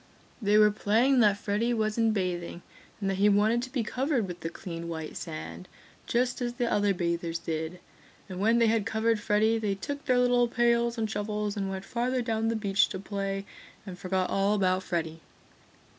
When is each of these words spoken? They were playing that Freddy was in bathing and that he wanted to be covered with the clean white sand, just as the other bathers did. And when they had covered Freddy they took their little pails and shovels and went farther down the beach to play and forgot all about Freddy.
They 0.41 0.57
were 0.57 0.71
playing 0.71 1.19
that 1.19 1.37
Freddy 1.37 1.75
was 1.75 1.95
in 1.95 2.09
bathing 2.11 2.63
and 2.99 3.07
that 3.07 3.17
he 3.19 3.29
wanted 3.29 3.61
to 3.61 3.71
be 3.71 3.83
covered 3.83 4.27
with 4.27 4.39
the 4.39 4.49
clean 4.49 4.87
white 4.89 5.15
sand, 5.15 5.67
just 6.07 6.41
as 6.41 6.53
the 6.53 6.65
other 6.73 6.91
bathers 6.91 7.37
did. 7.37 7.79
And 8.27 8.39
when 8.39 8.57
they 8.57 8.65
had 8.65 8.87
covered 8.87 9.19
Freddy 9.19 9.59
they 9.59 9.75
took 9.75 10.05
their 10.05 10.17
little 10.17 10.47
pails 10.47 10.97
and 10.97 11.07
shovels 11.07 11.55
and 11.55 11.69
went 11.69 11.85
farther 11.85 12.23
down 12.23 12.47
the 12.47 12.55
beach 12.55 12.89
to 12.89 12.99
play 12.99 13.45
and 13.85 13.99
forgot 13.99 14.31
all 14.31 14.55
about 14.55 14.81
Freddy. 14.81 15.21